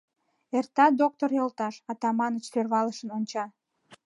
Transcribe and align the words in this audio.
Эрта, 0.57 0.85
доктор 1.01 1.29
йолташ,— 1.37 1.75
Атаманыч 1.91 2.43
сӧрвалышын 2.51 3.09
онча. 3.17 3.45